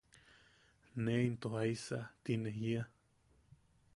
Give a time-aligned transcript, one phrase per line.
[1.03, 2.83] “¿ne into jaisa?” ti nia.